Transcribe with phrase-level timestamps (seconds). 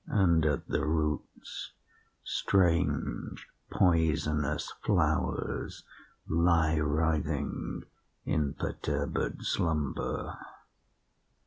[0.07, 1.73] And at the roots
[2.23, 5.83] strange poisonous flowers
[6.27, 7.83] lie writhing
[8.25, 10.39] in perturbed slumber.